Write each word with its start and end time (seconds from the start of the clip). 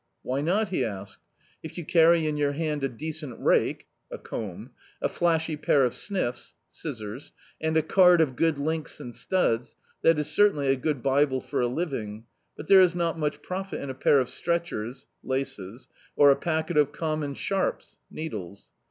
'*Why 0.23 0.41
not," 0.41 0.69
he 0.69 0.83
asked; 0.83 1.19
"if 1.61 1.77
you 1.77 1.85
carry 1.85 2.25
in 2.25 2.35
your 2.35 2.53
hand 2.53 2.83
a 2.83 2.89
decent 2.89 3.39
rake 3.39 3.87
(a 4.11 4.17
c«nb), 4.17 4.71
a 4.99 5.07
flashy 5.07 5.55
p»r 5.55 5.83
of 5.85 5.93
sniffs 5.93 6.55
(scissors) 6.71 7.33
and 7.61 7.77
a 7.77 7.83
card 7.83 8.19
of 8.19 8.35
good 8.35 8.57
links 8.57 8.99
and 8.99 9.13
studs— 9.13 9.75
that 10.01 10.17
is 10.17 10.27
certainly 10.27 10.69
a 10.69 10.75
good 10.75 11.03
bible 11.03 11.39
for 11.39 11.61
a 11.61 11.67
living; 11.67 12.25
but 12.57 12.65
there 12.65 12.81
is 12.81 12.95
not 12.95 13.19
much 13.19 13.43
profit 13.43 13.79
in 13.79 13.91
a 13.91 13.93
pair 13.93 14.19
of 14.19 14.27
stretchers 14.29 15.05
(laces) 15.23 15.87
or 16.15 16.31
a 16.31 16.35
packet 16.35 16.77
of 16.77 16.91
amimon 16.93 17.35
sharps 17.35 17.99
(needles). 18.09 18.71